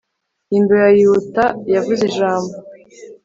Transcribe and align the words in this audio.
Imbeba 0.57 0.89
yihuta 0.97 1.43
yavuze 1.73 2.01
ijambo 2.09 2.53